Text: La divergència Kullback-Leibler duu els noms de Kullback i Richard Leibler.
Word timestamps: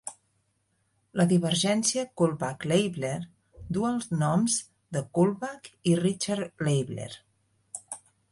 La 1.19 1.25
divergència 1.31 2.05
Kullback-Leibler 2.21 3.19
duu 3.77 3.85
els 3.91 4.09
noms 4.23 4.57
de 4.97 5.05
Kullback 5.19 5.71
i 5.91 5.95
Richard 6.03 6.65
Leibler. 6.69 7.09